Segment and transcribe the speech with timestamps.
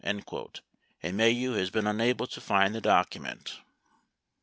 [0.03, 0.61] 78
[1.03, 3.59] and Maheu has been unable to find the document.